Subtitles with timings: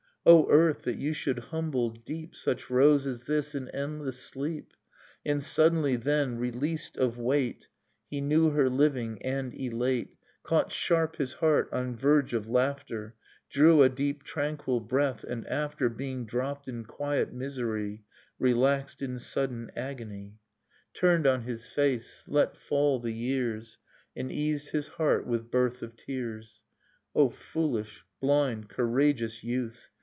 [0.23, 4.73] O earth, that you should humble deep Such rose as this in endless sleep!
[5.25, 7.69] And suddenly then, released of weight,
[8.11, 11.95] Nocturne of Remembered Spring He knew her living, and elate Caught sharp his heart on
[11.95, 13.15] verge of laughter,
[13.49, 18.03] Drew a deep tranquil breath, and after, Being dropped in quiet misery,
[18.37, 20.37] Relaxed in sudden agony,
[20.93, 23.79] Turned on his face, let fall the years,
[24.15, 26.61] And eased his heart with birth of tears.
[27.15, 29.87] O foolish, blind, courageous youth!